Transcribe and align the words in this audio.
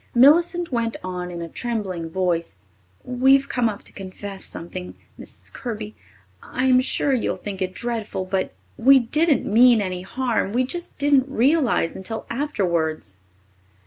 Millicent 0.15 0.71
went 0.71 0.97
on 1.03 1.29
in 1.29 1.43
a 1.43 1.47
trembling 1.47 2.09
voice. 2.09 2.55
"We've 3.03 3.47
come 3.47 3.69
up 3.69 3.83
to 3.83 3.93
confess 3.93 4.43
something, 4.43 4.95
Mrs. 5.19 5.53
Kirby. 5.53 5.93
I'm 6.41 6.79
sure 6.81 7.13
you'll 7.13 7.37
think 7.37 7.61
it 7.61 7.75
dreadful, 7.75 8.25
but 8.25 8.51
we 8.77 8.97
didn't 8.97 9.45
mean 9.45 9.79
any 9.79 10.01
harm. 10.01 10.53
We 10.53 10.63
just 10.63 10.97
didn't 10.97 11.29
realize, 11.29 11.95
until 11.95 12.25
afterwards." 12.31 13.17